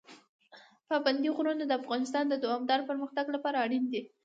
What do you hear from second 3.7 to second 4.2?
دي.